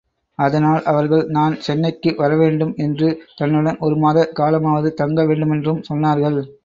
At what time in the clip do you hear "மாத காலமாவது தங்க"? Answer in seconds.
3.97-5.27